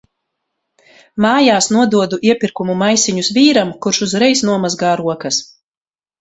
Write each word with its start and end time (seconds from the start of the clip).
Mājās 1.25 1.67
nododu 1.75 2.19
iepirkumu 2.29 2.77
maisiņus 2.79 3.29
vīram, 3.37 3.75
kurš 3.85 4.01
uzreiz 4.07 4.43
nomazgā 4.51 4.97
rokas. 5.05 5.41